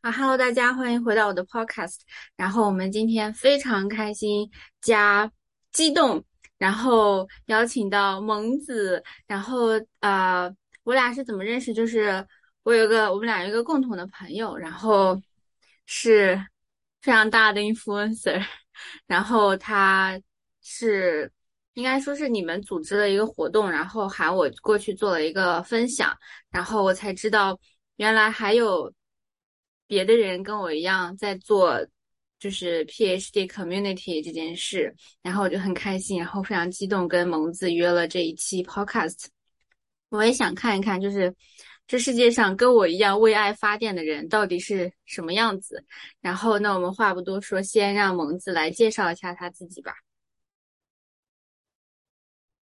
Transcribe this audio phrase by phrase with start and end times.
[0.00, 1.98] 啊，Hello，大家欢迎回到我的 Podcast。
[2.36, 4.48] 然后我们今天非常开心
[4.80, 5.30] 加
[5.72, 6.24] 激动，
[6.56, 9.02] 然后邀请到萌子。
[9.26, 10.48] 然后呃，
[10.84, 11.74] 我俩是怎么认识？
[11.74, 12.24] 就是
[12.62, 15.20] 我有个我们俩有一个共同的朋友，然后
[15.86, 16.40] 是
[17.02, 18.40] 非常大的 influencer。
[19.08, 20.20] 然后他
[20.62, 21.30] 是
[21.74, 26.16] 应该说是你们组织了一个活动，然后喊我过去做了一个分享，
[26.50, 27.58] 然后我才知道
[27.96, 28.92] 原来还有。
[29.88, 31.84] 别的人跟我一样在做，
[32.38, 39.26] 就是 PhD community 这件事，然后我就很开心，然后非常激动，跟蒙子约了这一期 podcast。
[40.10, 41.34] 我也想看一看，就是
[41.86, 45.84] 这世界上跟我一样为爱发电的人到底是什么样子。
[46.20, 49.92] 然后，那我们话不多说，先让蒙子来介绍一下他自己吧。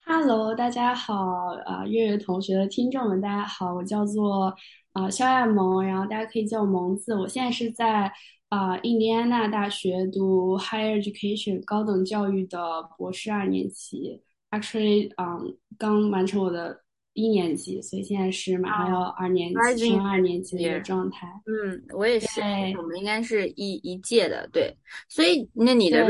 [0.06, 4.54] Hello，大家好，啊，月月同学的听众们，大家好，我叫做。
[4.94, 7.16] 啊，肖亚萌，然后大家可以叫我萌子。
[7.16, 8.12] 我现在是在
[8.50, 16.78] 啊印第安纳大学读 Higher Education 高等教育的博士二年级，actually，嗯，刚完成我的
[17.14, 21.26] 一年级，所以现在是马上要二年级升二年级的一个状态。
[21.46, 22.42] 嗯，我也是，
[22.78, 24.76] 我们应该是一一届的，对。
[25.08, 26.04] 所以，那你的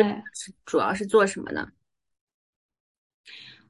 [0.66, 1.68] 主要是做什么呢？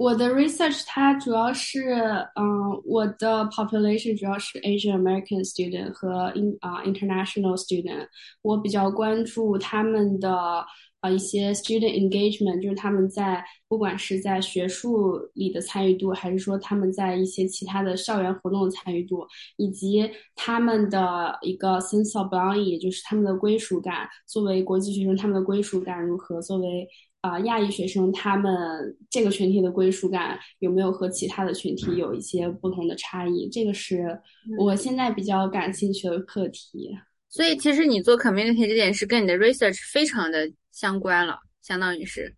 [0.01, 1.93] 我的 research 它主要是，
[2.35, 8.07] 嗯，我的 population 主要是 Asian American student 和 in 啊 international student。
[8.41, 10.65] 我比较关注他们的
[11.01, 19.27] 啊一些 student engagement，就是他们在不管是在学术里的参与度，还是说他们在一些其他的校园活动的参与度，
[19.57, 24.09] 以及他们的一个 sense of belonging，也就是他们的归属感。
[24.25, 26.41] 作为国际学生，他们的归属感如何？
[26.41, 26.87] 作为
[27.21, 33.47] 啊，亚裔学生他们这个群体的归属感有没有和其他的群体有一些不同的差异？
[33.47, 34.19] 这个是
[34.57, 36.97] 我现在比较感兴趣的课题。
[37.29, 42.35] 所以，其实你做 community 这件事跟你的 research 非常的相关了，相当于是，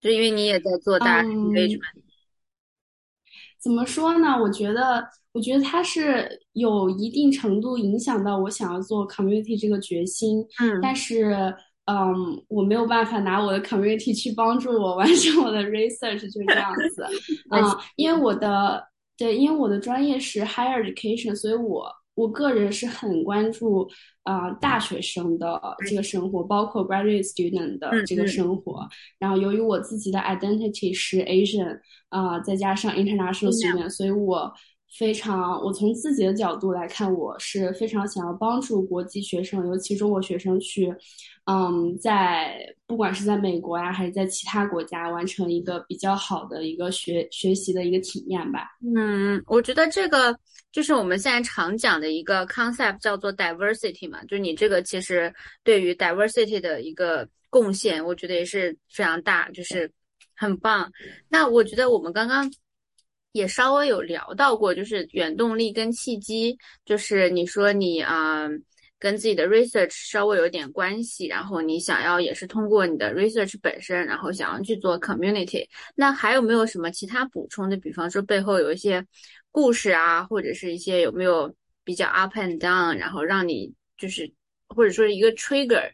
[0.00, 2.00] 就因为你也在做大 engagement。
[3.60, 4.40] 怎么说呢？
[4.40, 10.40] 我觉得，我觉得它是有一定程度影响到我想要做 community 这个决心。
[10.60, 11.54] 嗯，但是。
[11.86, 17.04] 嗯，我没有办法拿我的 community 去帮助我完成我的 research，就是这样子。
[17.50, 17.60] 嗯，
[17.96, 18.82] 因为我的
[19.18, 23.88] 对，因为我的专业是 higher education，所以我我个人是很关注
[24.22, 28.88] 啊大学生的这个生活，包括 graduate student 的这个生活。
[29.18, 34.52] 然后由于我自己的 identity 是 Asian，啊，再加上 international student，所以我
[34.98, 40.94] 非常，我从自己的角度来看，我是非常想要帮助国际学生，尤其中国学生去。
[41.46, 48.68] 嗯，在不管是在美国呀，还是在其他国家，完成一个比较好的一个学学习的一个体验吧。
[48.94, 50.36] 嗯，我觉得这个
[50.70, 54.22] 就是我们现在常讲的一个 concept，叫做 diversity 嘛。
[54.26, 55.32] 就你这个其实
[55.64, 59.90] 对于 diversity 的一个贡献，我觉得也是非常大，就是
[60.36, 60.92] 很棒。
[61.28, 62.48] 那我觉得我们刚刚
[63.32, 68.48] 也稍微有聊到过，就是原动力跟契机，就是你说你啊。
[68.98, 75.66] 跟自己的 research 稍微有点关系，然后你想要也是通过你的 research 本身，然后想要去做 community，
[75.96, 77.76] 那还有没有什么其他补充的？
[77.76, 79.04] 比方说背后有一些
[79.50, 84.32] 故事啊，或者是一些有没有比较 up and down，然后让你就是
[84.68, 85.90] 或者说一个 trigger，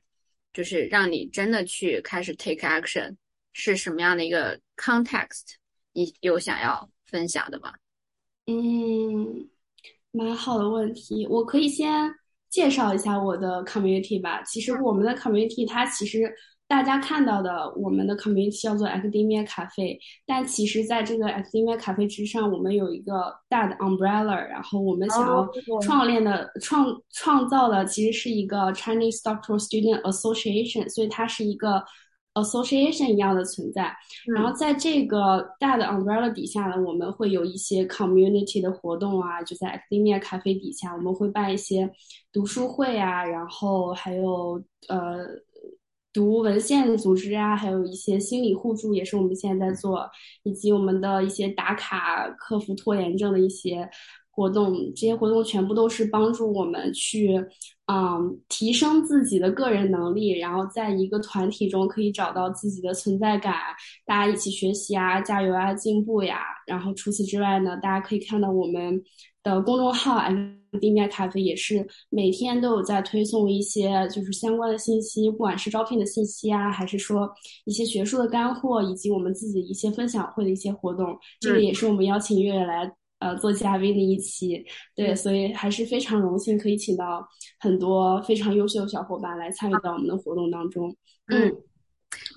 [0.52, 3.16] 就是让你真的去开始 take action，
[3.54, 5.54] 是什么样的一个 context？
[5.94, 7.72] 你有想要分享的吗？
[8.46, 9.48] 嗯，
[10.12, 12.14] 蛮好的问题，我可以先。
[12.50, 14.42] 介绍一下我的 community 吧。
[14.42, 16.34] 其实我们的 community 它其实
[16.66, 25.46] 大家看到的我们的 community 叫做 Academia Cafe，但其实在这个 Academia Cafe 之上，我们有一个大的 umbrella，然后我们想要
[25.82, 31.84] 创立的创创造的其实是一个 Chinese Doctoral Student Association，所以它是一个。
[32.42, 33.94] Association 一样的存在，
[34.26, 41.90] 然后在这个大的 umbrella 底下呢，我们会有一些 community 的活动啊，就在 academia 咖啡底下，我们会办一些
[42.32, 45.26] 读书会啊，然后还有呃
[46.12, 50.08] 读文献组织啊，还有一些心理互助也是我们现在在做，
[50.42, 53.88] 以及我们的一些打卡克服拖延症的一些。
[54.38, 57.34] 活动这些活动全部都是帮助我们去，
[57.86, 63.52] 嗯，提升自己的个人能力，然后在一个团体中可以找到自己的存在感，
[64.06, 66.38] 大家一起学习啊，加油啊，进步呀。
[66.68, 69.02] 然后除此之外呢，大家可以看到我们
[69.42, 77.28] 的公众号 “M 地面咖啡”也是每天都有在推送一些就是相关的信息，不管是招聘的信息啊，还是说
[77.64, 81.18] 一些学术的干货，以及我们自己一些分享会的一些活动。
[81.40, 82.94] 这个也是我们邀请月月来。
[83.18, 87.26] 呃，做嘉宾的一期，对，所以还是非常荣幸可以请到
[87.58, 90.94] 很多非常优秀的小伙伴来参与到我们的活动当中。
[91.26, 91.52] 嗯，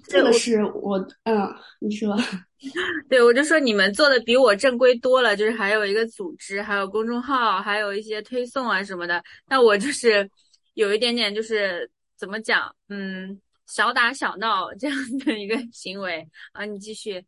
[0.07, 1.47] 这个是我嗯，
[1.79, 2.17] 你说，
[3.09, 9.23] 对我就说你们做的比我正规多了，就是还有一个组织，还有公众号，还有一些推送啊什么的。
[9.47, 10.29] 那我就是
[10.73, 16.65] 有一点点就是怎么讲，嗯，小打小闹这样的一个行为啊。
[16.65, 17.23] 你继续。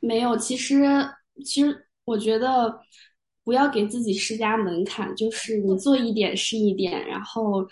[0.00, 0.82] 没有，其实
[1.44, 2.80] 其实我觉得
[3.44, 7.66] 不要给自己施加门槛，就是你做一点是一点，然后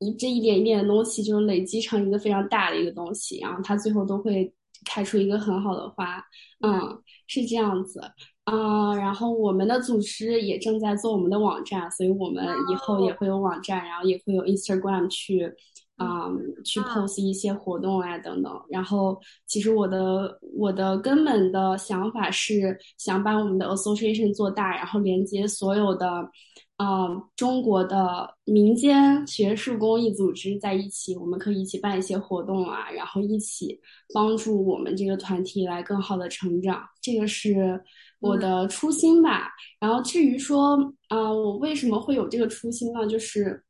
[0.00, 4.52] 你这一点一点的东西就是累积成一个非常大的一个东西，然后它最后都会
[4.84, 6.22] 开出一个很好的花。
[6.60, 8.00] 嗯，是这样子。
[8.44, 15.52] 啊，然后我们的组织也正在做我们的网站，所以我们以后也会有网站，然后也会有 Instagram 去。
[15.98, 16.30] 啊，
[16.64, 18.52] 去 post 一些活动啊，等等。
[18.70, 26.08] 然后，其实我的我的根本的想法是想把我们的 association 做大，然后连接所有的，
[26.76, 33.80] 啊，中国的民间学术公益组织在一起，我们可以一起办一些活动啊，然后一起
[34.14, 36.80] 帮助我们这个团体来更好的成长。
[37.02, 37.82] 这个是
[38.20, 39.50] 我的初心吧。
[39.80, 40.76] 然后至于说，
[41.08, 43.04] 啊，我为什么会有这个初心呢？
[43.08, 43.64] 就是。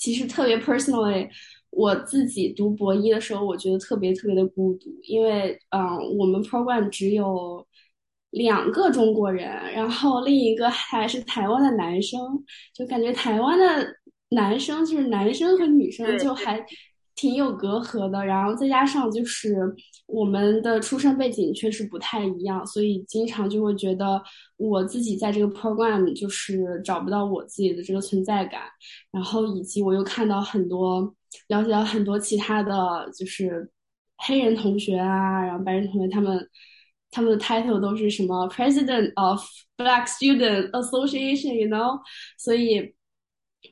[0.00, 1.28] 其实特别 personally，
[1.70, 7.64] 我自己读博一的时候，我觉得特别特别的孤独，因为嗯，我们 program 只有
[8.30, 12.20] 两个中国人，然后另一个还是台湾的男生，
[12.74, 13.94] 就感觉台湾的
[14.30, 16.64] 男生就是男生和女生就还。
[17.20, 19.54] 挺有隔阂的，然后再加上就是
[20.06, 24.22] 我们的出生背景确实不太一样，所以经常就会觉得
[24.56, 28.62] 我自己在这个 program 就是找不到我自己的这个存在感，
[29.10, 31.14] 然后以及我又看到很多
[31.48, 33.70] 了解到很多其他的就是
[34.16, 36.48] 黑人同学啊，然后白人同学他们
[37.10, 39.44] 他们的 title 都是什么 President of
[39.76, 42.00] Black Student Association，you know，
[42.38, 42.94] 所以。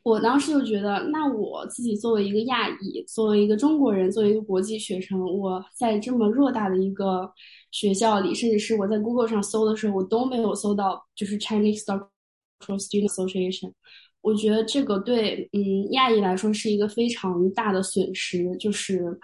[0.02, 7.30] 我当时就觉得，那我自己作为一个亚裔，作为一个中国人，作为一个国际学生，我在这么偌大的一个
[7.70, 13.72] 学校里，甚至是我在 Google 上搜的时候，我都没有搜到就是 Chinese Doctoral Student Association。
[14.20, 19.18] 我觉得这个对嗯亚裔来说是一个非常大的损失，就是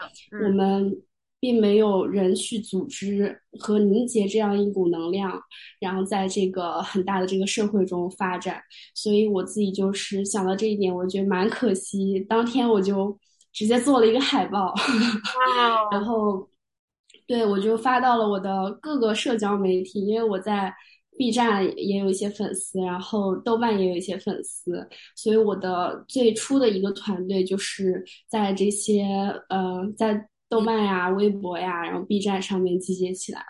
[0.45, 0.95] 我们。
[1.45, 5.39] 并没有人去组织和凝结这样一股能量，
[5.79, 8.63] 然后在这个很大的这个社会中发展。
[8.95, 12.19] 所以我自己就是想到这一点，我觉得蛮可惜。
[12.21, 13.15] 当天我就
[13.53, 14.73] 直接做了一个海报，
[15.93, 16.49] 然后
[17.27, 20.73] 对我就发到了我的各个社交媒体，因为我在
[21.19, 29.05] B 站也有一些粉丝，然后豆瓣也有一些粉丝，所以我的最初的一个团队就是在这些
[29.51, 30.27] 呃在。
[30.55, 33.45] 豆瓣呀、微博呀，然后 B 站上面集结起来，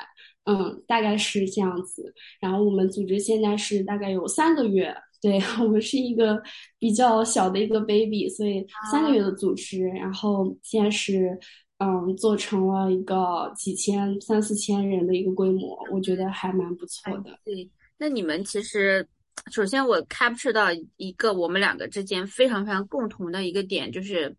[0.44, 2.14] 嗯，大概是这样子。
[2.40, 6.42] 然后我们组织现在是大概有三个月，对 我们是一个
[6.78, 11.38] 比较小的一个 baby，所以三个月的组织，然后现在是
[11.76, 17.38] 嗯做成了一个几千、三四千人的一个规模，我觉得还蛮不错的。
[17.44, 19.06] 对，那你们其实
[19.50, 24.34] 首先我 capture 到一个我们两个之间非常非常共同的一个点，就是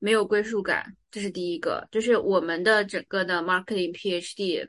[0.00, 0.96] 没有归属感。
[1.12, 4.68] 这是第一个，就是我们的整个的 marketing PhD，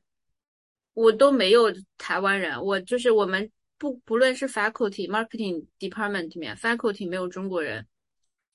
[0.94, 7.86] 我都没有台湾人，我就是我们不不论是 faculty marketing department 里面 faculty 没有中国人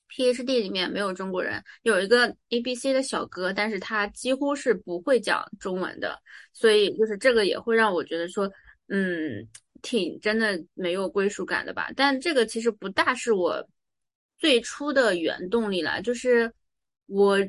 [0.09, 6.21] ，PhD 里面没有中国人，有一个 ABC 的小哥，但是他几乎是不会讲中文的，
[6.53, 8.51] 所以就是这个也会让我觉得说，
[8.89, 9.47] 嗯，
[9.81, 11.89] 挺真的没有归属感的吧。
[11.95, 13.65] 但这个其实不大是我
[14.37, 16.53] 最初的原动力了，就是
[17.07, 17.39] 我。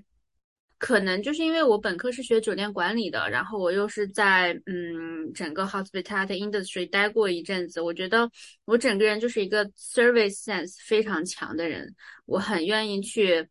[0.81, 8.31] 可能就是因为我本科是学酒店管理的，然后我又是在嗯整个 hospitality industry 待过一阵子，我觉得
[8.65, 11.93] 我整个人就是一个 service sense 非常强的人，
[12.27, 13.45] 我很愿意去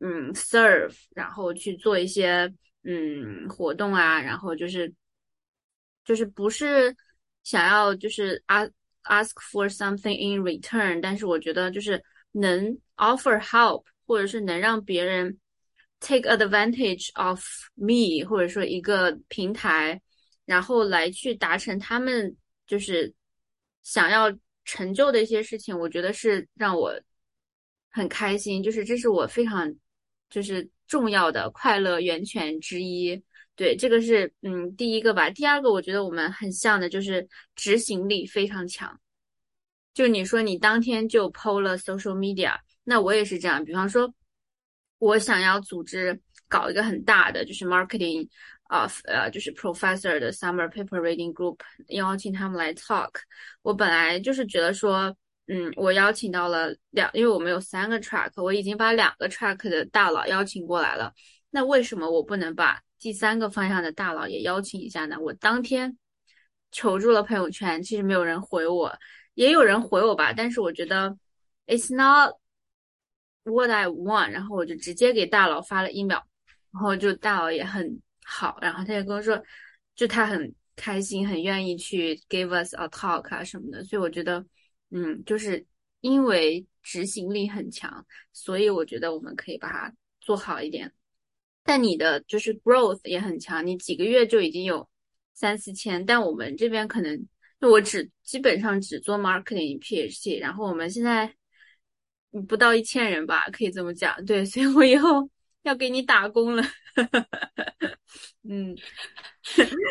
[0.00, 2.52] 嗯 serve，然后去做一些
[2.82, 4.92] 嗯活动啊，然后就是
[6.04, 6.94] 就是不是
[7.44, 8.70] 想要就是 ask
[9.04, 15.38] ask for something in return，但是我觉得就是能 offer help，或者是能让别人。
[16.04, 17.42] Take advantage of
[17.76, 19.98] me，或者说一个平台，
[20.44, 23.10] 然后来去达成他们就是
[23.82, 24.30] 想要
[24.66, 26.92] 成就的一些事情，我觉得是让我
[27.90, 29.74] 很开心，就是这是我非常
[30.28, 33.22] 就是重要的快乐源泉之一。
[33.56, 35.30] 对，这个是嗯第一个吧。
[35.30, 39.00] 第二个，我觉得我们很像的就是执行力非常强。
[39.94, 43.64] 就你说你当天就 PO 了 social media，那我也是这样。
[43.64, 44.14] 比方说。
[45.04, 46.18] 我想要组织
[46.48, 48.26] 搞一个很大的，就是 marketing
[48.68, 51.58] of 呃，就是 professor 的 summer paper reading group，
[51.88, 53.10] 邀请他们来 talk。
[53.60, 55.14] 我本来就是觉得说，
[55.48, 61.12] 嗯，我邀请到了两，因为我们有三个 track，我已经把两个 track 的大佬邀请过来了。
[61.50, 65.20] 那为什么我不能把第三个方向的大佬也邀请一下呢？
[65.20, 65.98] 我当天
[66.72, 68.90] 求助了朋友圈，其实没有人回我，
[69.34, 71.14] 也有人回我吧，但是我觉得
[71.66, 72.32] it's not
[73.44, 76.22] what I want，然后我就直接给大佬发了 email，
[76.72, 79.42] 然后就大佬也很好，然后他也跟我说，
[79.94, 84.44] 就他很开心，很愿意去 give us a talk 啊什么的，所以我觉得。
[84.90, 85.66] 嗯，就是
[86.02, 90.92] 因为执行力很强，所以我觉得我们可以把它做好一点。
[91.64, 94.88] 但你的就是 growth 也很强，你几个月就已经有
[95.32, 97.26] 三四千，但我们这边可能
[97.60, 101.34] 就我只基本上只做 marketing PhD，然后我们现在
[102.42, 104.14] 不到一千人吧，可以这么讲。
[104.24, 105.28] 对，所以我以后
[105.64, 106.62] 要给你打工了。
[108.48, 108.74] 嗯。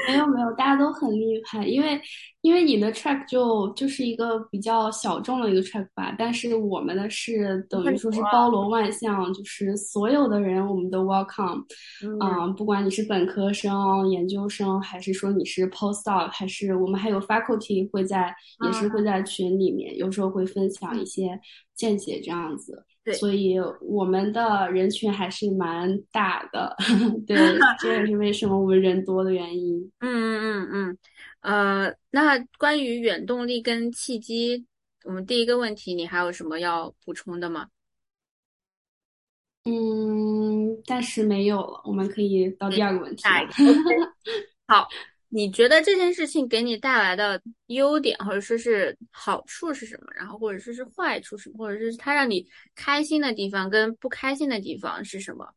[0.08, 2.02] 没有没有，大家都很厉害，因为
[2.42, 11.64] 因为你的 track 就就是一个比较小众的一个 track 吧，但是我们的是等于说是包罗万象，就是所有的人我们都 welcome，
[12.20, 21.40] 嗯，不管你是本科生、研究生，还是说你是 postdoc，还是我们还有 faculty 会在也是会在群里面，有时候会分享一些
[21.76, 22.84] 见解这样子。
[23.20, 26.76] 所以我们的人群还是蛮大的，
[27.28, 27.36] 对，
[27.80, 29.92] 这也是为什么我们人多的原因。
[30.00, 30.98] 嗯嗯嗯嗯，
[31.88, 34.66] 呃，那关于远动力跟契机，
[35.04, 37.68] 我们第一个问题，你还有什么要补充的吗？
[39.66, 43.24] 嗯，暂时没有了，我们可以到第二个问题。
[44.68, 44.88] 好。
[45.36, 50.06] 你觉得这件事情给你带来的优点，或者说是好处是什么？
[50.16, 51.58] 然后或者说是坏处什么？
[51.58, 55.52] 或者是它让你开心的地方跟不开心的地方是什么？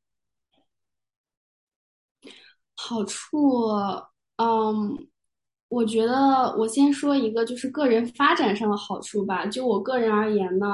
[2.75, 3.69] 好处，
[4.37, 5.09] 嗯，
[5.69, 6.15] 我觉得
[6.57, 9.45] 我先说一个，就是个人发展上的好处吧。
[9.47, 10.67] 就我个人而言呢。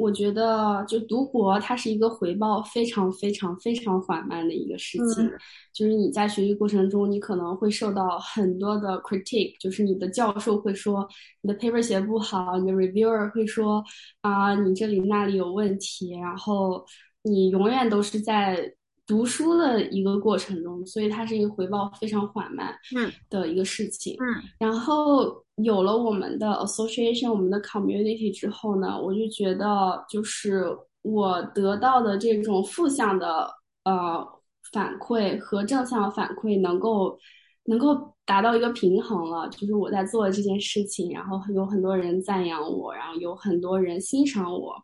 [0.00, 5.30] 我觉得，就读博，它是一个回报非常非常非常缓慢的一个事情。
[5.74, 11.06] 就是你在学习过程中，你可能会受到很多的 critique，就是你的教授会说
[11.42, 13.84] 你的 paper 写不好，你的 reviewer 会说
[14.22, 16.18] 啊，你这里那里有问题。
[16.18, 16.82] 然后
[17.22, 18.72] 你永远都是在
[19.06, 22.74] 读书的一个过程中，所以它是一个回报非常缓慢
[23.28, 24.16] 的一个事情。
[24.18, 25.44] 嗯，然后。
[25.62, 30.64] 有了我们的 association，我们的 community 之后呢，我就觉得就是
[31.02, 33.50] 我得到的这种负向的
[33.84, 34.24] 呃
[34.72, 37.18] 反馈和正向反馈能够
[37.64, 39.48] 能够达到一个平衡了。
[39.48, 44.74] 就是我在做这件事情，然后有很多人赞扬我，然后有很多人欣赏我，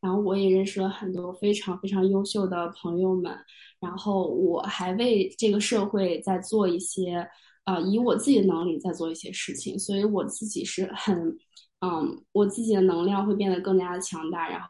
[0.00, 3.32] 然后我也认识了很多非常非常优秀的朋友们，
[3.80, 7.26] 然后我还为这个社会在做一些。
[7.66, 11.36] 啊，以我自己的能力在做一些事情，所以我自己是很，
[11.80, 14.68] 嗯，我自己的能量会变得更加的强大，然后，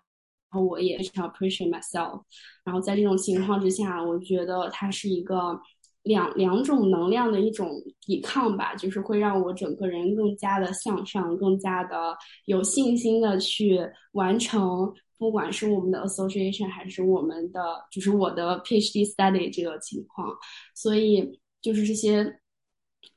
[0.50, 2.22] 然后我也非常 appreciate myself，
[2.64, 5.60] 然后在这种情况之下，我觉得它是一个
[6.04, 13.78] 两两种能量的一种抵抗吧，就是会让我整个人更加的向上，更加的有信心的去
[14.12, 17.60] 完成，不管是我们的 association 还是我们的，
[17.92, 20.34] 就是我的 PhD study 这个情况，
[20.74, 22.40] 所以就是这些。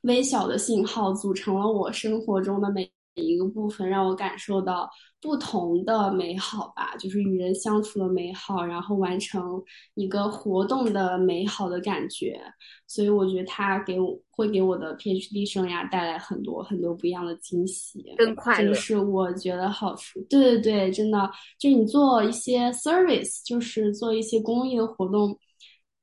[0.01, 4.89] 微小的信号组成了我生活中的每一个部分，让我感受到
[5.22, 9.62] 不同的美好吧，就是与人相处的美好，然后完成
[9.96, 12.39] 一个活动的美好的感觉。
[12.88, 18.74] 所以我觉得它给我会给我的 PhD 生涯带来很多很多不一样的惊喜，更快乐。
[18.74, 20.22] 是我觉得好处。
[20.29, 21.29] 对对对，真的，
[21.60, 25.38] 就你做一些 service，就是做一些公益的活动。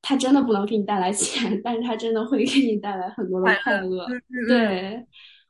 [0.02, 4.06] 它真的不能给你带来钱， 但是它真的会给你带来很多的快乐。
[4.46, 5.04] 对，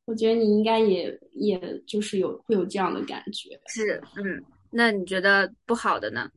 [0.07, 3.61] 我觉得你应该也也就是有会有这样的感觉。
[3.67, 6.31] 是，嗯，那你觉得不好的呢？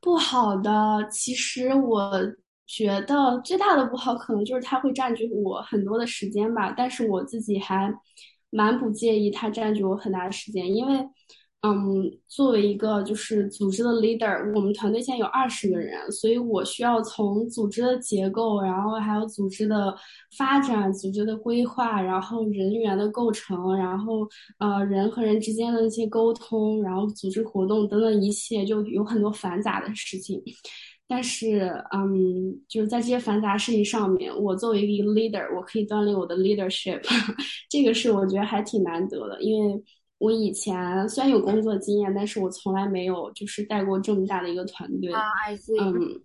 [0.00, 2.12] 不好的，其实我
[2.66, 6.74] 觉得最大的不好可能就是它会占据我很多的时间吧。
[6.76, 7.90] 但是我自己还
[8.50, 11.08] 蛮不介意它占据我很大的时间，因为。
[11.62, 19.92] 嗯，作为一个就是组织的 leader，我们团队现在有二十个人，所以我需要从组织的结构，然后还有组织的
[20.36, 24.24] 发展、组织的规划，然后人员的构成，然后
[24.58, 30.40] 呃人和人之间的一些沟通，然后组织活动等等一切，就有很多繁杂的事情。
[31.08, 37.02] 但是，嗯，就是在这些繁杂事情上面，我作为一个 leader，我可以锻炼我的 leadership，
[37.68, 39.82] 这个是我觉得还挺难得的，因为。
[40.18, 45.12] 我以前虽然有工作经验，但是我从来没有就是带过这么大的一个团队。
[45.12, 45.22] 啊
[45.80, 46.20] 嗯，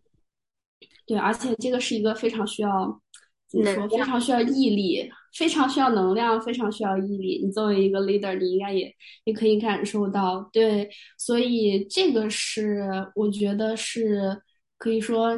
[1.05, 2.99] 对，而且这个是一个非常需要
[3.47, 3.87] 怎么说？
[3.87, 7.45] 非常需要毅力，非常需要能量，非常需要毅力。
[7.45, 8.91] 你作为一个 leader，你应该也
[9.25, 14.41] 也可以感受到，对，所以这个是我觉得是
[14.79, 15.31] 可以说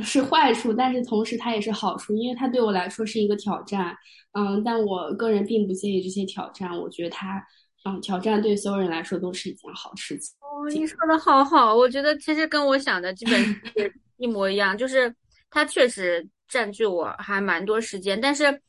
[0.00, 3.96] 是坏处，但是同时它也是好处，因为它对我来说是一个挑战，
[4.32, 7.44] 嗯，但我个人并不介意这些挑战，我觉得它，
[7.84, 10.34] 嗯，挑战对所有人来说都是一件好事情。
[10.40, 13.42] 哦，你说的好好，我觉得其实跟我想的基本
[13.76, 15.14] 是一模一样，就是
[15.50, 18.60] 它确实占据我还蛮多时间，但是。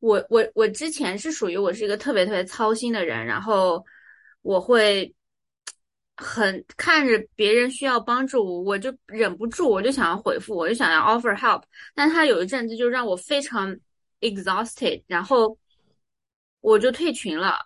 [0.00, 3.82] 我我我之前是属于我是一个特别特别操心的人，然后
[4.42, 5.10] 我会
[6.14, 11.62] 很看着别人需要帮助，我就忍不住，我就想要回复，我就想要 offer help。
[11.94, 13.74] 但他有一阵子就让我非常
[14.20, 15.56] exhausted，然后
[16.60, 17.56] 我就退群了。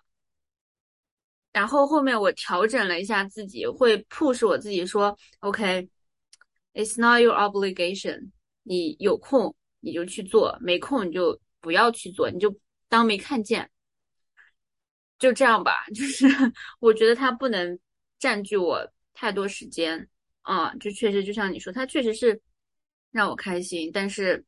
[1.59, 8.29] 然后后面我调整了一下自己，会 push 我自己说，OK，it's not your obligation，
[8.63, 11.37] 你有空你就去做，没空你就。
[11.61, 13.69] 不要去做，你就当没看见，
[15.19, 15.85] 就这样吧。
[15.93, 16.25] 就是
[16.79, 17.77] 我觉得它不能
[18.17, 20.07] 占据我太多时间
[20.43, 22.41] 啊，就确实就像你说，它确实是
[23.11, 24.41] 让我开心，但是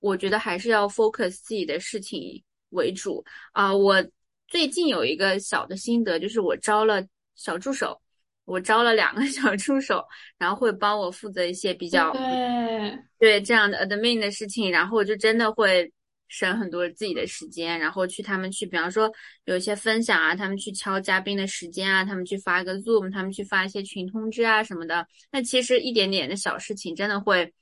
[0.00, 3.72] 我觉得还是要 focus 自己的事情为主啊。
[3.72, 4.04] 我
[4.52, 7.02] 最近有一个小的心得，就是我招了
[7.36, 7.98] 小助手，
[8.44, 10.04] 我招了两个 小助手，
[10.36, 15.90] 然后会帮我负责一些比较对对这样的 admin 的事情，然后我就真的会。
[16.34, 19.12] 省很多自己的时间，然后去他们去，比方说
[19.44, 25.06] 有一些分享啊，他们去敲嘉宾的时间啊，他们去发一个 Zoom，他们去发一些群通知啊什么的。
[25.30, 27.52] 那其实一点点的小事情，真的会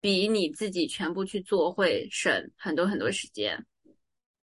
[0.00, 3.60] 比你自己全部去做会省很多很多时间。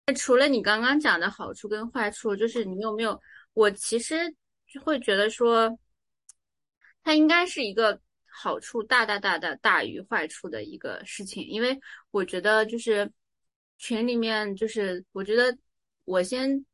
[0.07, 3.21] 那除了你刚刚讲的好处跟坏处，就是你有没有？
[3.55, 4.35] 我其实
[4.85, 5.79] 会觉得说，
[7.03, 11.79] 它应该是一个好处大大大大大于坏处的一个事情，因为
[12.11, 13.11] 我觉得就是。
[13.79, 15.59] 群里面就是，我觉得
[16.05, 16.65] 我先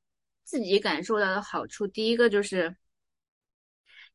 [0.44, 2.76] 自己感受到的好处，第一个就是，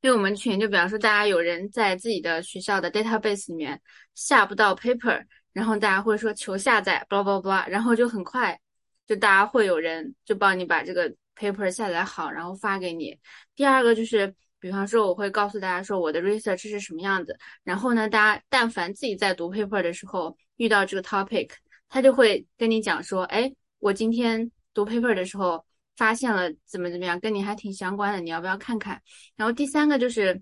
[0.01, 3.81] 因为我们群就比方说，大家有人在自己的学校的 database 里面
[4.13, 8.59] 下不到 paper，然后大家会说求下载，blah blah blah，然后就很快
[9.07, 13.17] 就大家会有人就帮你把这个 paper 下载好，然后发给你。
[13.55, 21.49] 第二个就是，比方说我会告诉大家说我的 research 是什么样子，然后呢，大家但凡自己在读 paper 的时候遇到这个 topic。
[21.89, 25.63] 他就会跟你讲说，哎，我今天读 paper 的时候
[25.95, 28.99] 发现了怎么怎么样，跟你还挺相关的，你要不要看看？
[29.35, 30.41] 然后第三个就是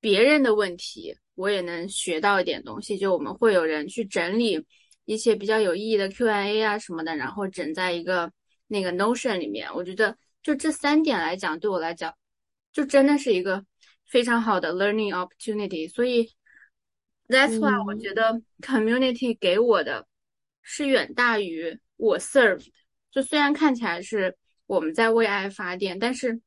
[0.00, 2.98] 别人的问题，我也能学到一点东西。
[2.98, 4.66] 就我们会有人去整理
[5.08, 8.30] 一些比较有意义的 Q&A 啊什么的，然后整在一个
[8.66, 9.74] 那个 Notion 里面。
[9.74, 12.14] 我觉得就这三点来讲，对我来讲，
[12.72, 13.64] 就真的是一个
[14.06, 15.90] 非常好的 learning opportunity。
[15.90, 16.30] 所以。
[17.30, 20.06] That's why 我觉得 community 给我的
[20.62, 22.72] 是远大于我 serve 的。
[23.10, 26.40] 就虽然看起来是我们在为爱发电，但是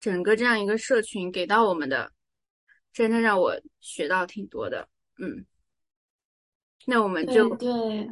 [0.00, 2.10] 整个这样一个社群给到我们的，
[2.92, 4.88] 真的让我学到挺多的。
[5.20, 5.46] 嗯，
[6.86, 8.10] 那我们就对，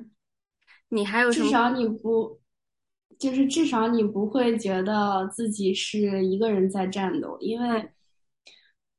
[0.91, 2.39] 你还有至少你不，
[3.19, 7.91] 就是至少你不会觉得自己是一个人在战斗，因为。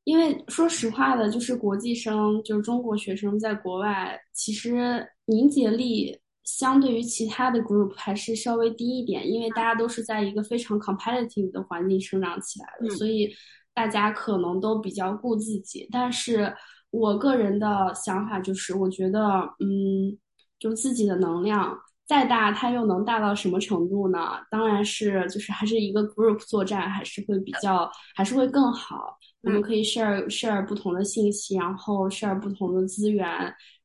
[0.07, 13.33] 因为说实话的，就是国际生，就是中国学生在国外，其实凝结力相对于其他的 group 还是稍微低一点，因为大家都是在一个非常 competitive 的环境生长起来的，所以
[13.73, 15.89] 大家可能都比较顾自己。
[15.91, 16.53] 但是
[16.99, 19.21] 我个人的想法就是，我觉得，
[19.59, 20.17] 嗯，
[20.57, 24.19] 就自己的能量再大，它又能大到什么程度呢？
[24.49, 29.17] 当然是，就是还是一个 group 作战，还是会比较，还是会更好。
[29.41, 33.27] 我们可以 share share 不同的信息，然后 share 不同的资源，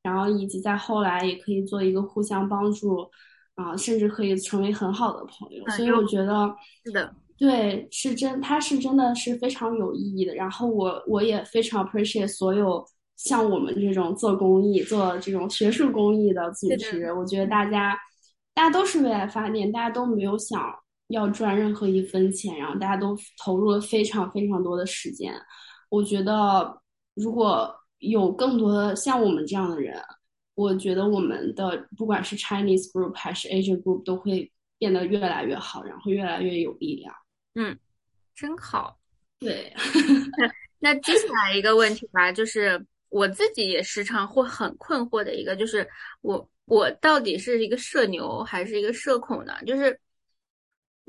[0.03, 3.07] 然后以及在后来也可以做一个互相帮助，
[3.57, 5.69] 啊，甚至可以成为很好的朋友。
[5.77, 10.35] 所以我觉得是的，对，是真，它是真的是非常有意义的。
[10.35, 12.83] 然后我我也非常 appreciate 所有
[13.25, 17.13] 像我们这种做公益、做这种学术公益的组织。
[17.13, 17.97] 我觉得大家
[18.55, 20.75] 大家都是为爱发电，大家都没有想。
[21.11, 25.35] 要赚任何一分钱，然后大家都投入了非常非常多的时间。
[25.89, 26.81] 我觉得
[27.15, 30.01] 如果有更多的像我们这样的人，
[30.55, 37.13] 我觉得我们的不管是 Chinese group 还是 Asian group 都会变得越来越好，然后越来越有力量。
[37.57, 37.77] 嗯，
[38.33, 38.97] 真好。
[39.41, 39.75] 对。
[40.79, 45.87] 那接下来一个问题吧，就是我自己也时常会很困惑的一个，就是
[46.23, 49.53] 我我到底是一个社牛还是一个社恐呢？
[49.67, 50.01] 就是。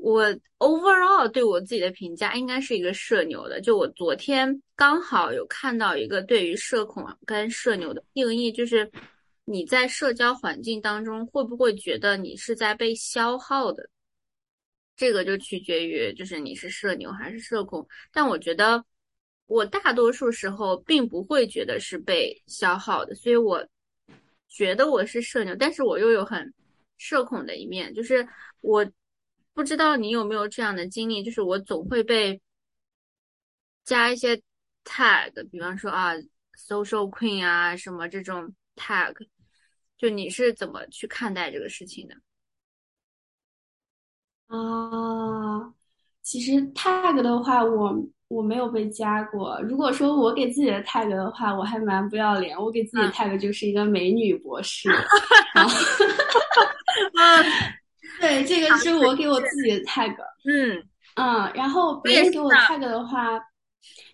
[0.04, 0.24] 我
[0.58, 3.60] overall 对我自己的评价应该是一个社牛的。
[3.60, 8.90] 就我昨天刚好有看到一个对于社恐跟社牛的定义，就是
[9.44, 13.88] 你在社交环境当中会不会觉得你是在被消耗的？
[14.96, 17.86] 这个就取决于就是你是社牛还是社恐。
[18.12, 18.84] 但我觉得
[19.46, 23.66] 我大多数时候并不会觉得是被消耗的，所以我
[24.48, 26.52] 觉得我是社牛，但是我又有很
[26.96, 28.26] 社恐的一面，就是
[28.60, 28.88] 我
[29.52, 32.40] 不知道你有没有这样的经历，就是我总会被
[33.84, 34.40] 加一些
[34.84, 36.12] tag，比方说啊
[36.56, 39.14] ，social queen 啊什么这种 tag，
[39.98, 42.14] 就你是怎么去看待这个事情的？
[44.46, 45.74] 啊，
[46.22, 47.92] 其实 tag 的话，我
[48.32, 49.60] 我没有被加过。
[49.62, 54.88] 如果说我给自己的 tag 的话，我还蛮不要脸，我给自己 tag 就是一个美女博士。
[55.54, 55.70] 然后，
[57.20, 57.42] 啊，
[58.20, 60.14] 对，这个是我给我自己的 tag。
[60.44, 60.82] 嗯
[61.16, 63.38] 嗯，然后别人给我 tag 的话，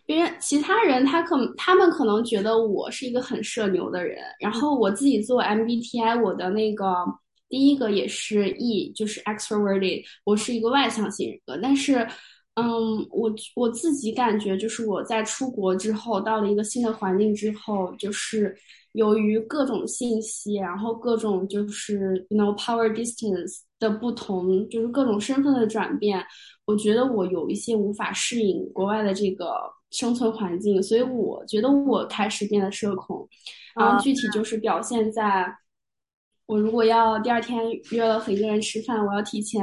[0.04, 6.86] 别人其他人他可他们可能觉得我是一个很社牛的人，然后我自己做 MBTI，我的那个。
[7.50, 11.58] 第一个也是 E，就是 extroverted，我是一个外向型人格。
[11.62, 12.06] 但是，
[12.60, 18.56] 嗯，我我自己感觉，就是我在出国之后，到了一个新的环境之后，就是
[18.92, 26.24] 由于各种信息，然后各种就是 you know power distance 的不同，就是各种身份的转变，
[26.64, 29.54] 我觉得我有一些无法适应国外的这个
[29.90, 33.28] 生存环境，所以我觉得我开始变得社恐，
[33.74, 35.54] 然后具体就是表现在。
[36.46, 39.62] 我如果要第二天约了和一个人吃饭，我要提前，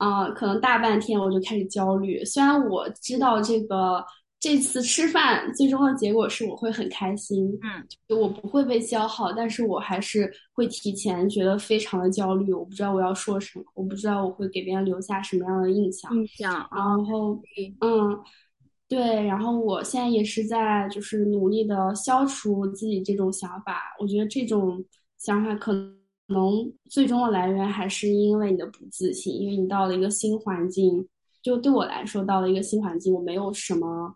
[0.00, 2.24] 啊，可能大半天我就开始焦虑。
[2.24, 4.02] 虽然我知道这个
[4.40, 12.50] 这次吃饭最终的结果是我会很开心，嗯，就我不会被消耗，但是我还是会提前觉得非常的焦虑。
[12.50, 16.10] 我不知道我要说什么，我不知道我会给别人留下什么样的印象。
[16.16, 17.38] 印象，然后，
[17.82, 18.18] 嗯，
[18.88, 23.82] 对，然后我现在也是在就是努力的消除自己这种想法。
[24.00, 24.82] 我觉得这种
[25.18, 25.99] 想法可能。
[26.30, 31.04] 可能最终的来源还是因为你的不自信，因为你到了一个新环境，
[31.42, 34.14] 就对我来说，到了一个新环境，我没有什么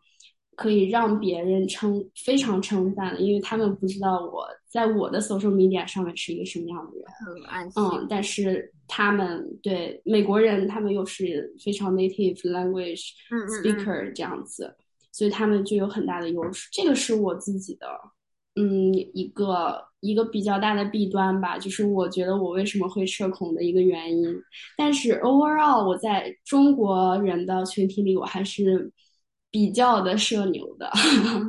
[0.54, 7.72] 可以让别人称非常称赞的，因为他们不知道我在我的 social media 上面是一个什么样的人。
[7.74, 13.08] 嗯，但是他们对美国人，他们又是非常 native language
[13.60, 14.72] speaker 这样子，
[15.10, 16.68] 所以他们就有很大的优势。
[16.70, 17.88] 这个是我自己的。
[18.56, 24.42] 嗯，一个一个比较大的弊端吧，就是我觉得我为什么会社恐的一个原因。
[24.76, 28.92] 但是 overall，我在中国人的群体里，我还是
[29.50, 30.90] 比较的社牛的。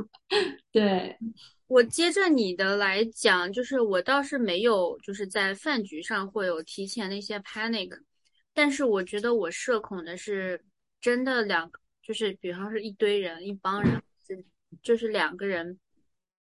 [0.72, 1.18] 对，
[1.68, 7.92] 我接着你的来讲，就是我倒是没有，就是在饭局上会有提前的一些 panic，
[8.54, 10.64] 但是我觉得我社恐的是
[11.02, 11.70] 真的两，
[12.02, 14.36] 就是比方是一堆人，一帮人，就
[14.82, 15.78] 就是两个人。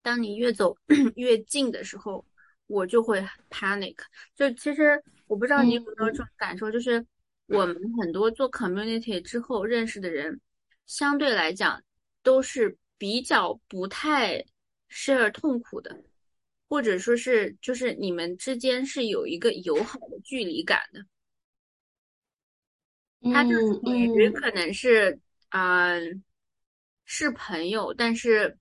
[0.03, 0.77] 当你越走
[1.15, 2.23] 越近的时候，
[2.67, 3.95] 我就会 panic。
[4.35, 7.03] 就其实我不知道你有没有这种感受，就是
[7.47, 10.39] 我们很多做 community 之后认识的人，
[10.85, 11.81] 相对来讲
[12.21, 14.45] 都是比较不太
[14.89, 16.03] share 痛苦的，
[16.67, 21.05] 或者说是就是你们之间是有一个友好的距离感的。
[23.31, 25.17] 他就属于可能是
[25.51, 26.21] 嗯
[27.05, 28.57] 是朋友，但是。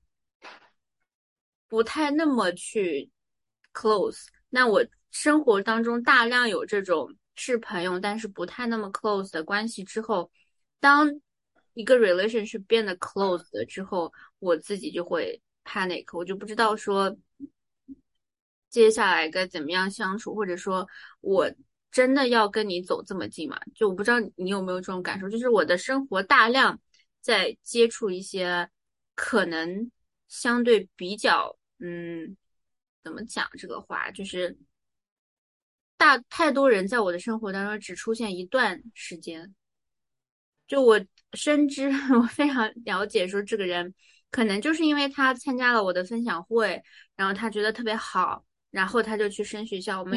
[1.73, 3.09] 不太那么去
[3.73, 10.31] close，那我生活当中大量有这种是朋友，但是不太那么 close 的关系之后，
[10.81, 11.11] 当
[11.73, 17.17] 一个 relationship 变得 close 了之后，我自己就会 panic，我就不知道说
[18.69, 20.87] 接下来该怎么样相处，或者说
[21.23, 21.51] 我
[21.91, 23.59] 真的要跟你走这么近吗？
[23.75, 26.79] 就我不知道你有没有这种感受，就是我的生活大量
[27.23, 28.69] 在接触一些
[29.15, 29.91] 可能
[30.29, 31.57] 相对比较。
[31.85, 32.37] 嗯，
[33.03, 34.09] 怎么讲这个话？
[34.13, 34.57] 就是
[35.97, 39.53] 大太多人在我的生活当中只出现一段时间，
[40.69, 43.93] 就我深知 我非常了解，说这个人
[44.31, 46.81] 可能就是因为他参加了我的分享会，
[47.17, 50.17] 然后他觉得特别好，然后他就去升学校，我们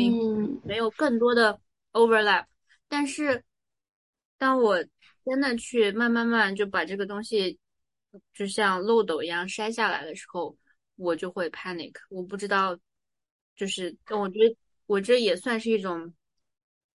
[0.64, 1.60] 没有更多的
[1.94, 2.46] overlap。
[2.88, 3.44] 但是
[4.38, 4.86] 当我
[5.26, 7.58] 真的去慢慢慢就把这个东西
[8.36, 10.56] 就像漏斗一样筛下来的时候。
[10.96, 12.78] 我就会 panic，我不知道，
[13.56, 14.56] 就是我觉得
[14.86, 16.14] 我这也算是一种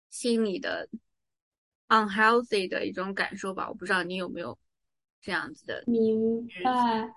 [0.09, 0.87] 心理的
[1.87, 4.57] unhealthy 的一种感受吧，我不知道你有没有
[5.21, 5.83] 这样子的。
[5.87, 7.09] 明白，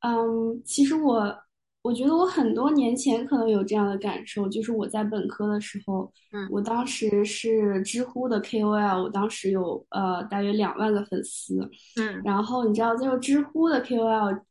[0.00, 1.36] 嗯，其实我
[1.82, 11.58] 我觉得我很多年前可能有这样的感受，就是我在本科的时候，嗯，我当时是知乎的 KOL，我当时有呃大约两万个粉丝，
[11.96, 14.42] 嗯，然后你知道，就是知乎的 KOL。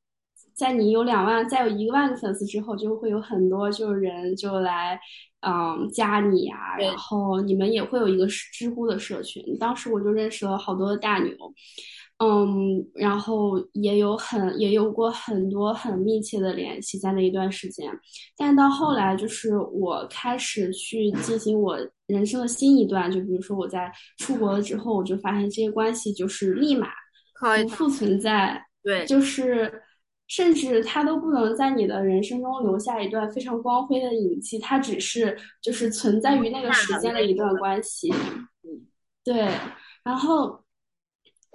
[0.55, 4.97] 在你有两万，再有一万个粉丝之后，就会有很多就是人就来，
[5.41, 9.43] 嗯，加你啊，然后你们也会有一个知乎的社群。
[9.59, 11.33] 当时我就认识了好多的大牛，
[12.23, 17.91] 嗯，然后也有很也有过很多很密切的联系在那一段时间。
[18.37, 26.87] 但到后来，就是我开始去进行我人生的新一段，就比如说我在出国了之后，我就发现这些关系就是立马
[27.61, 29.81] 不复存在，对，就是。
[30.27, 38.11] 甚至他都不能在你的人生中留下一段非常光辉的印记，它只是就是存在于那个时间的一段关系。
[39.23, 39.49] 对，
[40.03, 40.59] 然后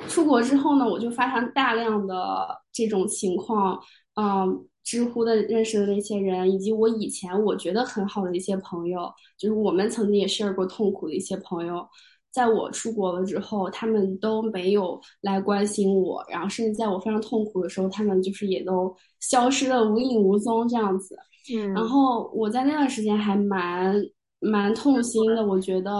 [0.08, 3.80] 出国之后呢，我就发现大量的这种情况，
[4.14, 11.86] 嗯，知乎的认识的那些人，以及我以前我觉得很好的一些朋友，就是我们曾经也 share 过痛苦的一些朋友。
[12.32, 21.18] 在我出国了之后，他们都没有来关心我，然后甚至在我非常痛苦的时候，他们就是也都消失的无影无踪这样子。
[21.52, 23.94] 嗯，然后我在那段时间还蛮
[24.38, 25.90] 蛮痛心的，我觉得，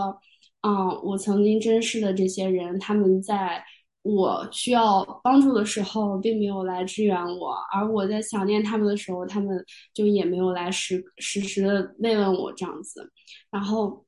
[0.62, 3.60] 嗯，我曾经珍视的这些人，他们在
[4.02, 13.10] 我需要帮助的时候，并没有来支援我，而我在想念他们的时候，他们就也没有来时时时的慰问我这样子，
[13.50, 14.04] 然后。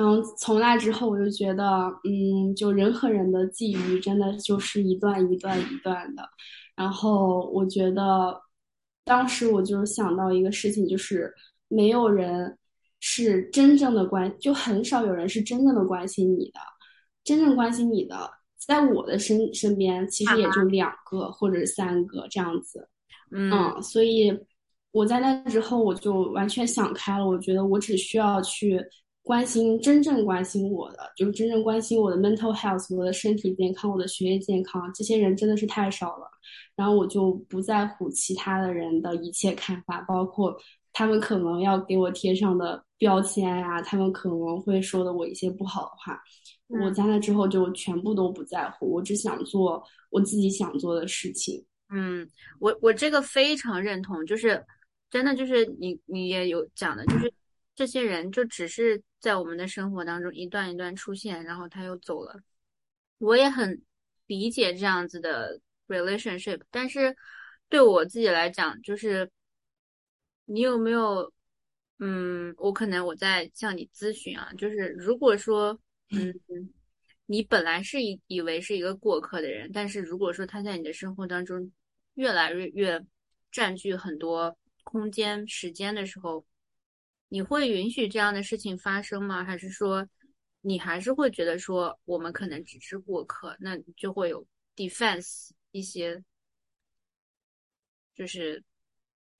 [0.00, 1.64] 然后从那之后，我就觉得，
[2.04, 6.26] 嗯，就人和人的际遇真的就是一段一段一段的。
[6.74, 8.40] 然后我觉得，
[9.04, 11.30] 当时我就想到一个事情，就是
[11.68, 12.56] 没有人
[12.98, 16.60] 是真正的关，就很少有人是真正的关心你的。
[17.22, 22.88] 真正关心你的，在我的身身边，其实也就两个或者三个这样子。
[23.32, 24.34] 嗯，所以
[24.92, 27.26] 我在那之后，我就完全想开了。
[27.26, 28.82] 我觉得我只需要去。
[29.22, 36.26] 关心真正关心我的，就是真正关心我的 mental health，我的身体健康，我的学业健康，这些人真的是太少了。
[36.74, 40.56] 然后我就不在乎其他的人的一切看法，包括
[40.92, 46.20] 他们可能要给我贴上的标签呀，他们可能会说的我一些不好的话，
[46.82, 51.62] 我在那之后就全部都不在乎，我只想做我自己想做的事情。
[51.94, 52.26] 嗯，
[52.58, 54.64] 我我这个非常认同，就是
[55.10, 57.30] 真的就是你你也有讲的，就是
[57.76, 59.00] 这些人就只是。
[59.20, 62.40] 在我们的生活当中一段一段出现，然后他又走了。
[63.18, 63.82] 我也很
[64.26, 67.14] 理解这样子的 relationship，但是
[67.68, 69.30] 对我自己来讲，就是
[70.46, 71.30] 你有没有，
[71.98, 75.78] 嗯，我可能我在向你咨询啊，就是如果说，
[76.12, 76.34] 嗯，
[77.26, 81.70] 你本来是以以为是一个过客的人，但是如果说他在你的生活当中
[82.14, 83.04] 越来越越
[83.52, 86.42] 占据很多空间时间的时候。
[87.32, 89.44] 你会允许这样的事情发生吗？
[89.44, 90.04] 还是说，
[90.62, 96.24] 你还是会觉得说我们可能只是过客，那就会有 defense 一些，
[98.16, 98.64] 就是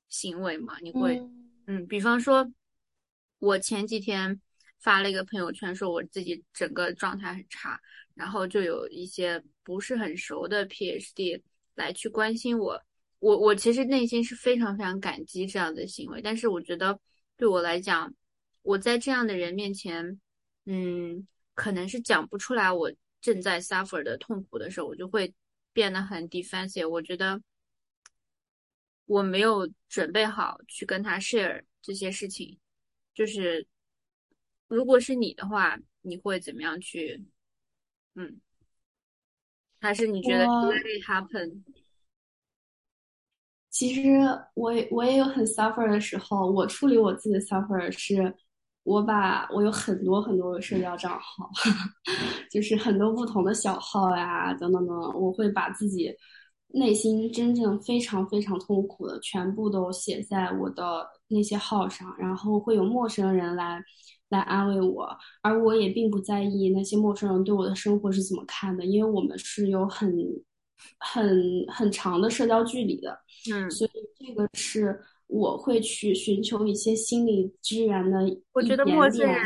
[0.09, 0.79] 行为嘛？
[0.81, 1.21] 你会，
[1.67, 2.49] 嗯，比方说，
[3.41, 4.41] 我前几天
[4.79, 7.81] 发了一个朋友圈，说我自己整个状态很差，
[8.15, 11.43] 然后就有一些不是很熟的 PhD
[11.75, 12.81] 来去关心我，
[13.19, 16.97] 我我其实内心是非常非常感激这样的行为，但是我觉得。
[17.41, 18.15] 对我来讲，
[18.61, 20.21] 我在这样的人面前，
[20.67, 25.35] 嗯，可能是讲不出来我正在 suffer 的痛苦的时候，我就会
[25.73, 26.87] 变得很 defensive。
[26.87, 27.41] 我觉得
[29.07, 32.59] 我没有准备好去跟他 share 这些事情。
[33.15, 33.67] 就是，
[34.69, 37.25] 如果是你的话，你会怎么样去？
[38.17, 38.39] 嗯，
[39.81, 41.63] 还是你觉得 let it happen？
[43.71, 44.19] 其实
[44.55, 48.35] 我我也有很 suffer 的时候，我处理我自己的 suffer 是，
[48.83, 51.49] 我把我有很多很多的社交账号，
[52.51, 56.13] 就是很多不同的小号呀，等等等，我会把自己
[56.69, 63.81] 内心真正非常非常痛苦的全部都写在我的那些号上，然后会有陌生人来
[64.31, 65.09] 来安慰我，
[65.43, 70.13] 而我也并不在意那些陌生人对我的生活是怎么看的，因为我们是有很。
[70.99, 73.19] 很很长的社交距离的，
[73.53, 78.19] 嗯，所以这个是我会去寻求一些心理支援的。
[78.53, 79.41] 我觉得陌生人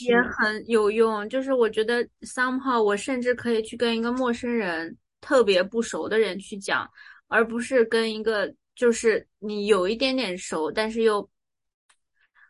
[0.00, 6.88] 也很有用，就是我觉得 somehow 我甚至可以去跟一个陌生人特别不熟的人去讲，
[7.28, 11.28] 而不是跟一个就是你有一点点熟，但是又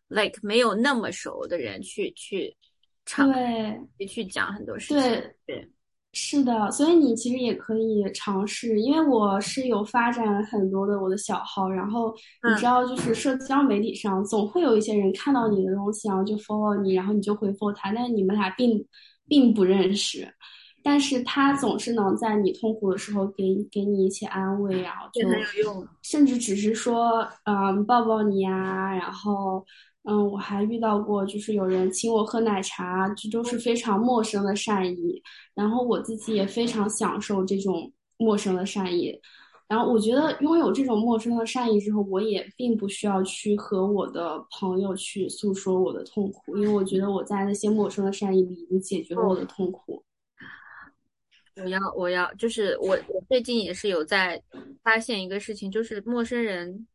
[0.09, 2.57] like 没有那么熟的人去去
[3.05, 5.69] 唱，对，去讲很多事情，对。
[6.19, 12.11] 是的，所以你其实也可以尝试，因为我是有发展很多的我的小号，然后
[12.49, 18.83] 你知道，就是社交媒体上总会有一些人看到你的东西，然后就 follow 你，然后你就回复他，但是你们俩并
[19.29, 20.27] 并不认识，
[20.83, 29.63] 但是他总是能在你痛苦的时候给给你一些安慰，然后就很有用，甚至只是说，嗯，抱抱你呀，然后，
[30.09, 35.21] 嗯，我还遇到过，就是有人请我喝奶茶，这都是非常陌生的善意，
[35.53, 39.21] 然后我自己也非常享受这种陌生的善意。
[39.69, 50.05] 然后我觉得拥有这种陌生的善意之后，我也并不需要去和我的朋友去诉说我的痛苦，因为我觉得我在那些陌生的善意里已经解决了我的痛苦。
[51.57, 54.41] 我要，我要，就是我，我最近也是有在
[54.85, 56.87] 发现一个事情，就是陌生人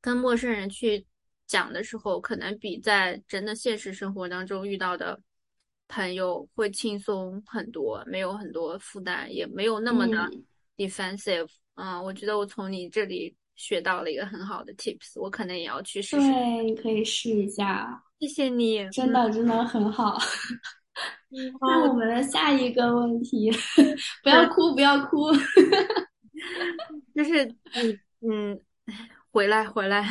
[0.00, 1.04] 跟陌生人去
[1.48, 5.20] 讲的时候，可能比在真的现实生活当中遇到的
[5.88, 10.30] 朋友会轻松很多，没有很多负担，也没有那么的
[10.76, 11.48] defensive。
[11.74, 16.26] 嗯，我觉得我从你这里学到了一个很好的 tips，我可能也要去试试。
[16.28, 18.00] 对，你可以试一下。
[18.20, 20.18] 谢谢你，真的真的很好。
[21.60, 23.50] 那我们的下一个问题，
[24.22, 25.32] 不要哭，不要哭。
[27.14, 28.60] 就是嗯，嗯，
[29.30, 30.02] 回来回来，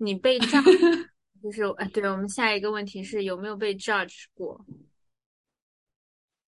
[0.00, 0.58] 你被 j
[1.42, 4.64] 就是哎，对我们下一个问题是有没有被 judge 过？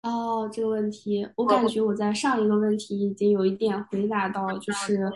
[0.02, 5.10] 哦，这个问题，我感觉我在上一个问题已经有一点回答到，就是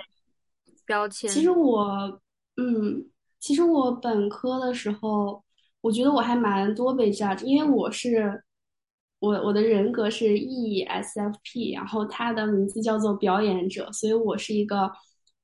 [0.85, 1.31] 标签。
[1.31, 2.21] 其实我，
[2.57, 3.09] 嗯，
[3.41, 5.43] 其实我本科的时候，
[5.81, 8.45] 我觉得我还蛮多被 judge，因为我是
[9.21, 14.93] 我我的人格是 ESFP，然后他的名字叫做表演者，所以我是一个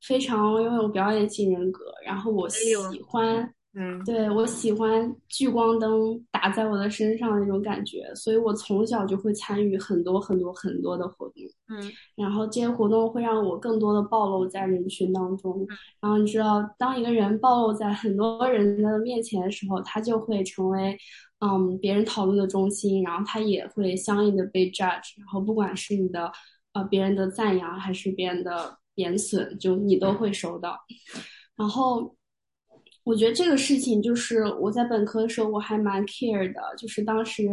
[0.03, 3.53] 非常拥有表演性人格，然后我喜欢。
[3.73, 11.35] 嗯，对我喜欢聚光灯打在我的身上那种感觉，所以我从小就会参与很多很多很多的活动。
[11.69, 15.65] 嗯，然后这些活动会让我更多的暴露在人群当中。
[16.01, 20.99] 然后你知道，当一个人暴露在很多人的面前的时候，他就会成为
[21.39, 25.17] 嗯别人讨论的中心，然后他也会相应的被 judge。
[25.17, 26.33] 然后不管是你的
[26.73, 30.79] 呃别人的赞扬还是别人的贬损，就你都会收到。
[31.57, 32.15] 然后。
[33.03, 37.49] 我觉得这个事情就是我在本科的时候我还蛮 care 的，就是当时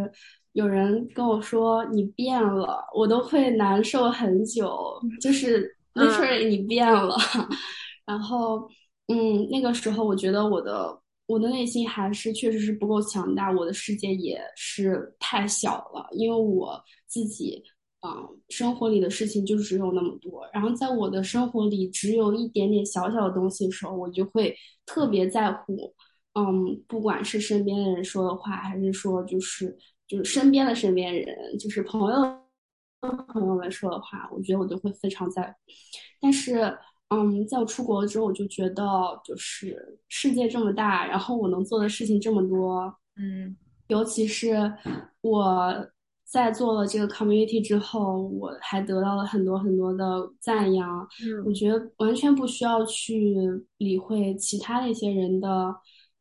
[0.51, 4.77] 有人跟我说你变了，我都会难受很久，
[5.21, 7.15] 就是 literally 你变了。
[8.05, 8.69] 然后，
[9.07, 17.63] 嗯，那个时候我觉得我的我的内心还是确实是不够强大，我的世界也是太小了，因为我自己。
[18.01, 24.55] 嗯，生活里的事情就只有那么多，然后在我的生活里只有一点点小小的东西的时候，我就会
[24.85, 25.93] 特别在乎。
[26.33, 29.75] 嗯，不管是身边的人说的话，还是说就是
[30.07, 32.17] 就是身边的身边人，就是朋友
[33.33, 35.55] 朋友们说的话，我觉得我都会非常在乎。
[36.21, 36.77] 但是，
[37.09, 38.83] 嗯，在我出国了之后，我就觉得
[39.25, 43.57] 就是世界这么大，然后我能做的事情这么多，嗯，
[43.87, 44.71] 尤其是
[45.21, 45.89] 我。
[46.29, 50.99] 在做了这个 community 之后，我还得到了很多很多的赞扬。
[51.23, 53.35] 嗯，我觉得完全不需要去
[53.77, 55.73] 理会其他的一些人的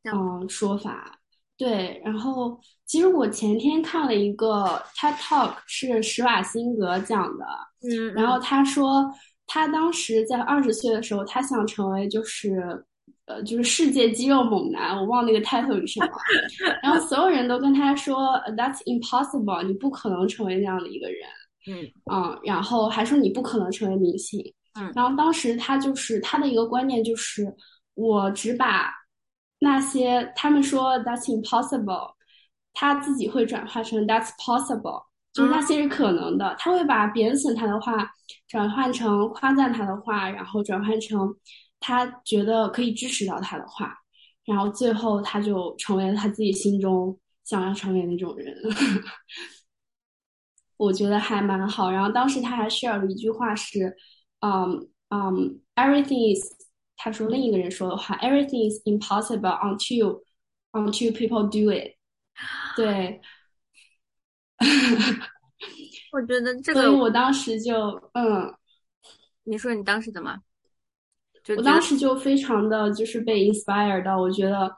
[0.05, 1.19] 嗯说法。
[1.59, 7.45] 对，然后其实我前天看了一个 TED Talk，是施瓦辛格讲的。
[7.83, 9.11] 嗯，然后他说
[9.47, 12.85] 他当时在二十岁的时候，他想成为就是。
[13.27, 16.09] 呃，就是世界肌肉猛男，我忘那个 title 是什么。
[16.81, 18.17] 然后所有人都跟他说
[18.57, 21.19] ，That's impossible，你不可能成为那样的一个人。
[21.69, 24.41] 嗯嗯，然后还说你不可能成为明星。
[24.79, 27.53] 嗯，然后当时他就是他的一个观念就是，
[27.95, 28.93] 我只把
[29.59, 32.13] 那些他们说 That's impossible，
[32.75, 36.55] 他自己会转化成 That's possible，就是那些是可能的。
[36.61, 38.09] 他会把贬损他的话
[38.47, 41.35] 转换成夸赞他的话，然后转换成。
[41.87, 43.97] 他觉得可以支持到他的话，
[44.45, 48.53] 然后最后他就成为了他自己心中想要成为那种人。
[50.77, 51.93] 我觉得还蛮好。
[51.93, 53.97] 然后当时他还 share 了一句话是，
[54.41, 56.43] 嗯嗯，everything is，
[56.97, 60.25] 他说另一个人说的话，everything is impossible until
[60.73, 61.95] until people do it。
[62.75, 63.21] 对，
[66.11, 67.73] 我觉得这个，所以我当时就
[68.15, 68.53] 嗯，
[69.45, 70.41] 你说你当时怎么？
[71.55, 74.69] 我当时就非常的就是被 inspire 到，我觉得，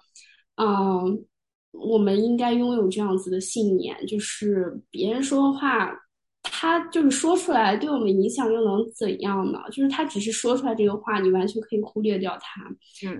[0.57, 1.25] 嗯，
[1.73, 5.91] 我们应该拥有这样子的信念，就是别人说的话，
[6.43, 9.61] 他就是说出来对我们影响又能怎样呢？
[9.71, 12.63] 就是他只是说出来这个话，你完全可以忽略掉他，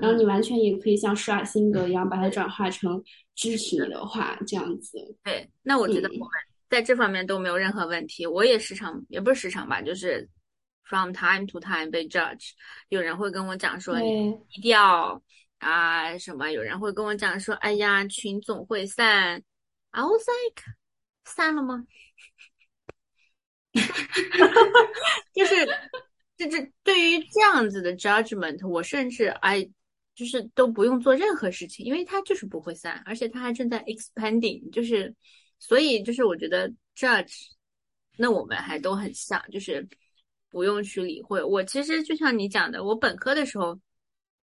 [0.01, 3.03] 然后你完全也可以像施瓦辛格一样把它转化成
[3.35, 4.99] 支持你的话，这样子。
[5.25, 6.29] 对，那我觉得我们
[6.69, 8.27] 在这方面都没有任何问题。
[8.27, 10.29] 我也时常，也不是时常吧，就是。
[10.89, 12.53] From time to time 被 judge，
[12.89, 15.23] 有人会跟我讲说你低调
[15.59, 19.43] 啊什么，有人会跟我讲说，哎呀群总会散
[19.91, 20.63] ，I was like
[21.29, 21.87] 散了吗？
[25.35, 25.55] 就是
[26.39, 29.69] 这这对于这样子的 judgment，我甚至 I
[30.15, 35.15] 就是都不用做任何事情，因为它就是不会散，而且它还正在 expanding，就是
[35.59, 37.51] 所以就是我觉得 judge，
[38.17, 39.87] 那我们还都很像，就是
[40.51, 41.43] 不用去理会。
[41.43, 43.79] 我其实就像你讲的，我本科的时候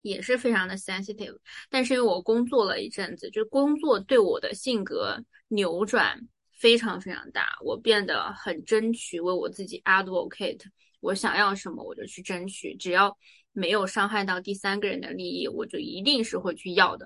[0.02, 1.38] 也是非常的 sensitive，
[1.70, 6.20] 但是因为我工作了一阵子，就工作对我的性格扭转
[6.60, 10.62] 非常非常大，我变得很争取为我自己 advocate，
[11.00, 13.18] 我想要什么我就去争取，只要。
[13.56, 17.06] 没有伤害到第三个人的利益，我就一定是会去要的，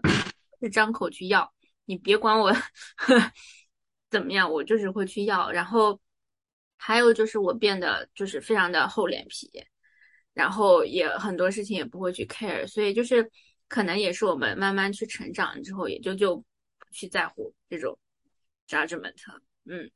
[0.61, 1.53] 是张口去要。
[1.83, 2.55] 你别管我
[4.09, 5.51] 怎么样，我就是会去要。
[5.51, 5.99] 然后
[6.77, 9.51] 还有就是我变得就是非常的厚脸皮，
[10.33, 12.65] 然后也很多事情也不会去 care。
[12.67, 13.29] 所以就是
[13.67, 16.45] 可能也是我们慢慢去成长之后，也就就不
[16.91, 17.97] 去在乎这种
[18.67, 19.15] judgment。
[19.65, 19.91] 嗯，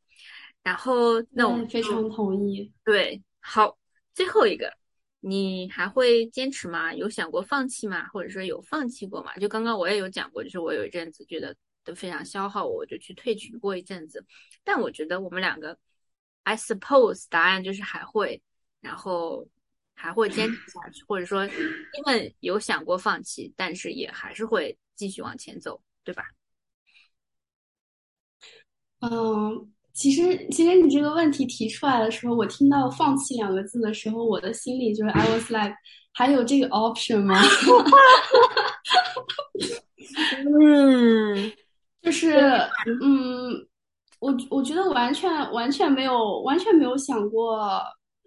[0.63, 2.73] 然后那我非常同意。
[2.83, 3.77] 对，好，
[4.13, 4.73] 最后一个。
[5.23, 6.91] 你还会坚持吗？
[6.95, 8.07] 有想过放弃吗？
[8.07, 9.31] 或者说有放弃过吗？
[9.35, 14.25] 就刚刚我也有讲过，就是我有一阵子觉得都非常消耗我，我就去退群过一阵子。
[14.63, 15.77] 但我觉得我们两个
[16.43, 18.41] ，I suppose 答案就是还会，
[18.79, 19.47] 然后
[19.93, 26.23] 还会坚持下去，或者说因为有想过放弃，但是也还是会继续往前走，对吧？
[28.99, 29.71] 嗯。
[29.93, 35.75] 其实，其实你这个问题提出来的时候，我听到“放弃”两个字的时候，我的心里就是 I was like，
[36.13, 37.35] 还有这个 option 吗？
[40.47, 41.51] 嗯，
[42.01, 42.31] 就是
[43.01, 43.67] 嗯，
[44.21, 47.59] 我我觉得完全完全没有完全没有想过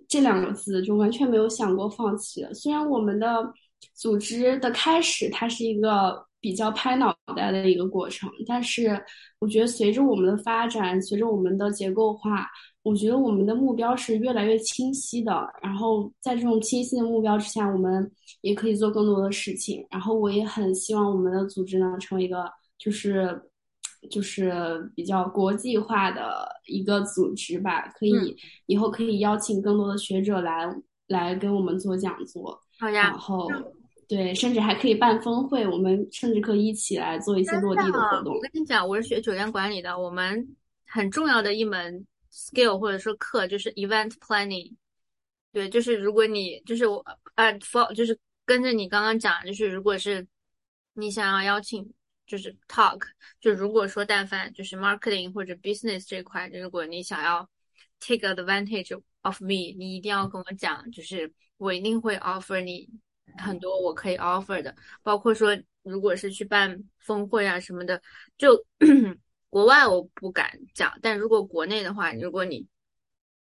[0.07, 2.47] 这两个字，就完全没有想过放弃。
[2.53, 3.51] 虽然我们的
[3.95, 6.27] 组织的开始，它是一个。
[6.45, 9.03] 比较拍脑袋的一个过程，但是
[9.39, 12.47] 我觉得随着我们的发展，随着我们的结构化，
[12.83, 15.33] 我觉得我们的目标是越来越清晰的。
[15.63, 19.87] 然后在这种清晰的目标之下，我们也可以做更多的事情。
[19.91, 22.45] 然后我也很希望我们的组织呢，成为一个
[22.77, 23.41] 就是
[24.11, 28.37] 就是比较国际化的一个组织吧，可以
[28.67, 30.75] 以后可以邀请更多的学者来
[31.09, 32.61] 来跟我们做讲座。
[32.79, 33.49] 好呀，然后。
[34.07, 38.35] 对，甚至还可以办峰会，我们甚至可以一起来做一些落地的活动。
[38.35, 40.47] 我跟你讲，我是学酒店管理的，我们
[40.87, 44.75] 很重要的一门 skill 或者说课就是 event planning。
[45.53, 47.03] 对，就是如果你就是我
[47.37, 50.25] 呃 for 就是跟着你刚刚讲，就是如果是
[50.93, 51.91] 你想要邀请，
[52.27, 53.01] 就是 talk，
[53.41, 57.49] 就如果说但凡就是 marketing 或者 business 这块，如果你想要
[58.01, 62.89] take advantage of me，你一定要跟我讲，就是我一定会 offer 你。
[63.39, 64.73] 很多我可以 offer 的，
[65.03, 68.01] 包括说，如果是去办峰会啊什么的，
[68.39, 68.65] 就
[69.51, 72.69] 国外我不敢讲，但如果国内的话，如果你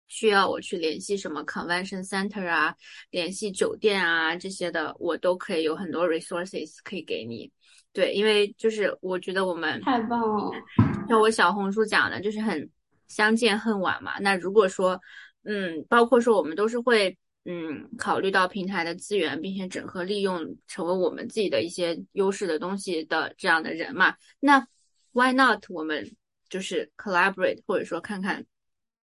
[0.07, 2.75] 需要我去联系什么 convention center 啊，
[3.11, 7.51] 联系酒店啊这些的，我都可以有很多 resources 可以给你。
[7.93, 10.51] 对，因为就是我觉得我们太棒了，
[11.07, 12.69] 像我小红书讲的，就是很
[13.07, 14.19] 相见恨晚嘛。
[14.19, 14.99] 那如果说，
[15.43, 17.17] 嗯，包括说我们都是会。
[17.45, 24.15] 嗯，考虑到平台的资源，并且整合利用，成为我们自己的一些优势的东西的这样的人嘛？
[24.39, 24.65] 那
[25.11, 25.65] Why not？
[25.67, 26.09] 我们
[26.47, 28.45] 就是 collaborate，或者说看看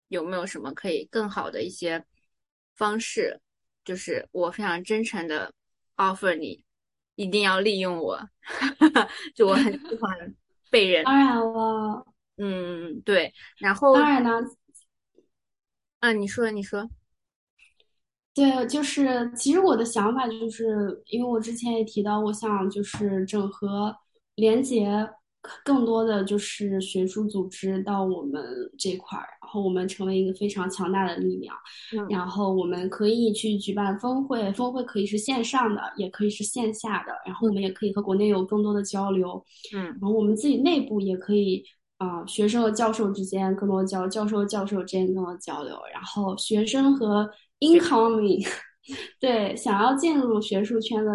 [0.09, 2.05] 有没有什么可以更好的一些
[2.75, 3.41] 方式。
[3.83, 5.51] 就是我非常真诚的
[5.95, 6.63] offer 你，
[7.17, 8.17] 一定要利用我。
[9.35, 10.35] 就我很喜欢
[10.71, 11.03] 被人。
[11.03, 12.05] 当然了。
[12.37, 13.33] 嗯，对。
[13.57, 13.93] 然后。
[13.93, 14.39] 当然呢，
[15.99, 16.89] 啊，你说，你说。
[18.33, 23.97] 对，就是其实我的想法就是，因为我之前也提到，我想就是整合、
[24.35, 25.09] 连接
[25.63, 28.43] 更多的就是学术组织到我们
[28.77, 31.55] 这块儿，然后我们成为一个非常强大的力量。
[32.09, 37.13] 然后我们可以去举办峰会，峰会可以是线上的，也可以是线下的。
[37.25, 39.43] 然后我们也可以和国内有更多的交流。
[39.75, 41.63] 嗯，然后我们自己内部也可以
[41.97, 45.75] 啊，学生和教授之间更多交，教授和教授之间更多交流。
[45.93, 47.29] 然后学生和
[47.59, 48.47] incoming，
[49.19, 51.11] 对，想要进入学术圈的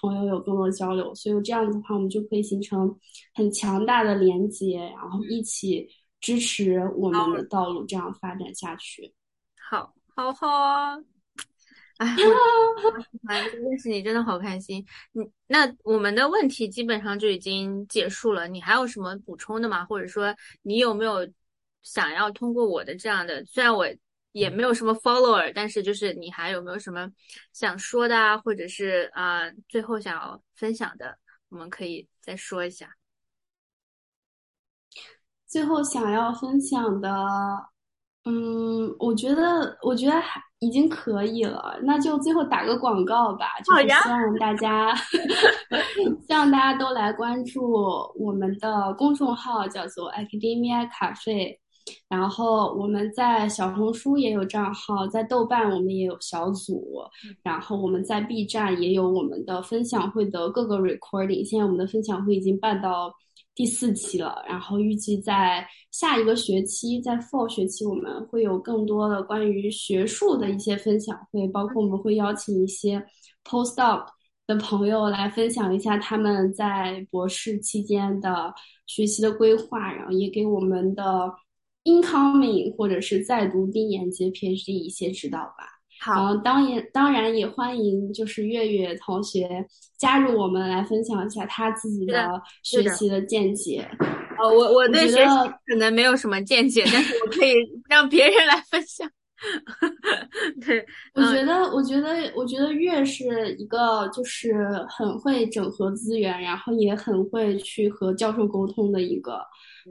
[0.00, 2.96] 朋友有更多交流，所以这样子的话，我们就可以形成
[3.34, 5.88] 很强大的连接，然后一起
[6.20, 9.12] 支持我们的道路这样发展下去。
[9.70, 10.96] 好，好好啊！
[11.98, 14.84] 哎，认识你真的好开心。
[15.10, 19.84] 你那我们的问题基本上就已经结束了，你还有什么补充的吗？
[19.84, 21.26] 或者说你有没有
[21.82, 23.84] 想要通过我的这样的，虽然我。
[24.38, 27.10] 也没有什么 follower，但是就是你还有没有什么
[27.54, 31.16] 想说的啊，或者是啊最后想要分享的，
[31.48, 32.86] 我们可以再说一下。
[35.46, 37.10] 最后想要分享的，
[38.26, 41.78] 嗯，我觉得，我觉得还已经可以了。
[41.84, 44.94] 那就最后打个广告吧，就是希望大家，
[46.28, 47.72] 希望大家都来关注
[48.18, 51.58] 我们的公众号，叫做 Academia Cafe。
[52.08, 57.02] 然后我们在小红书也有账号，在豆瓣我们也有小组，
[57.42, 61.44] 然后我们在 B 站也有我们的分享会的各个 recording。
[61.44, 63.12] 现在我们的分享会已经办到。
[63.54, 73.02] 第四期了，然后预计在下一个学期，在 Fall 学期，我们会有更多的关于学术的一些分享会，包括我们会邀请一些
[73.44, 74.08] Postdoc
[74.46, 78.52] 的朋友来分享一下他们在博士期间的
[78.86, 81.32] 学习的规划，然后也给我们的
[81.86, 85.72] incoming 或者是在读毕研及 PhD 一些指导吧。
[85.98, 89.48] 好，当然当然也欢迎就是月月同学
[89.96, 92.30] 加入我们来分享一下他自己的
[92.62, 93.88] 学习的见解。
[94.38, 95.34] 哦，我我对学习
[95.66, 97.54] 可能没有什么见解，但是我可以
[97.88, 99.10] 让别人来分享。
[100.60, 100.84] 对，
[101.14, 104.54] 我觉得我觉得我觉得月是一个就是
[104.90, 109.40] 很会整合资源，然后也很会去和教授沟通的一个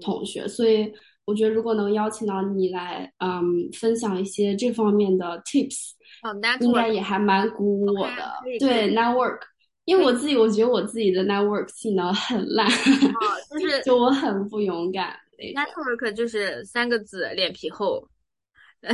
[0.01, 0.93] 同学，所以。
[1.25, 5.91] 我觉得如果能邀请到你来，嗯，分享一些这方面的 tips，
[6.59, 8.33] 应该也还蛮鼓舞我的。
[8.59, 9.39] 对 network，
[9.85, 12.69] 因为我自己我觉得我自己的 network 技能很烂，
[13.49, 15.17] 就 是就我很不勇敢。
[15.37, 18.07] network 就是三个字，脸皮厚，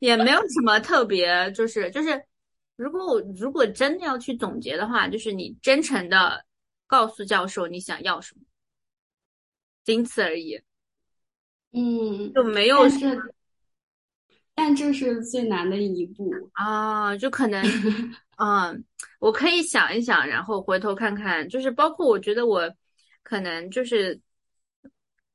[0.00, 2.20] 也没有什么特别，就是就是，
[2.76, 6.44] 如果我如果真的要去总结的话，就是你真诚的
[6.88, 8.40] 告诉教授你想要什么。
[9.84, 10.60] 仅此而已，
[11.72, 13.20] 嗯，就没有是，
[14.54, 17.62] 但这是最难的一步啊，就可能，
[18.38, 18.84] 嗯，
[19.18, 22.72] 我可以想一想，然后回头看看，就是包括我觉得我
[23.22, 24.18] 可能就是，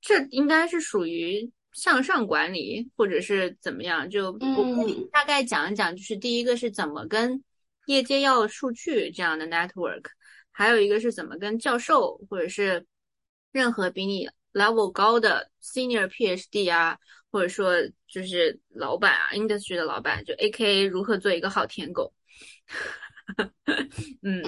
[0.01, 7.43] 这应该是属于向上管理或者是怎么样，就我可以大概讲一讲，就是第一个是怎么跟
[7.85, 10.05] 业界要数据这样的 network，
[10.51, 12.85] 还有一个是怎么跟教授或者是
[13.51, 14.29] 任何比你。
[14.53, 16.97] Level 高的 senior PhD 啊，
[17.31, 17.73] 或者说
[18.07, 22.13] 就是老板啊，industry 的老板，就 A.K.A 如何做一个好舔狗。
[24.23, 24.41] 嗯，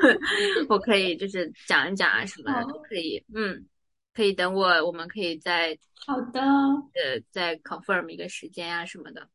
[0.68, 3.22] 我可以就是讲一讲啊，什么的都可以。
[3.34, 3.66] 嗯，
[4.14, 9.28] 可以等我，我们可以再好的，呃，再 confirm 一个时间啊什么的。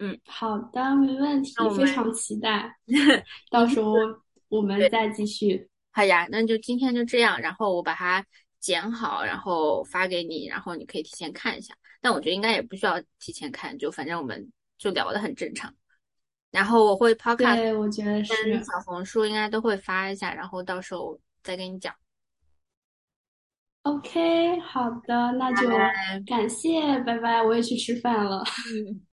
[0.00, 2.76] 嗯，好的，没问题，非常期待。
[3.50, 3.94] 到时候
[4.48, 5.68] 我们再继续。
[5.92, 8.24] 好呀，那就今天就这样，然后我把它
[8.60, 11.74] 剪好，然后发给你，然后你可以提前看一下。
[12.00, 15.74] 但我觉得应该也不需要提前看，就反正我们就聊的很正常。
[16.50, 18.34] 然后我会 podcast，对，我觉得是
[18.64, 21.94] 小红书应该都会发一下，然后到时候再跟你讲。
[23.82, 25.68] OK，好的，那就
[26.26, 28.44] 感谢，拜拜，我也去吃饭了。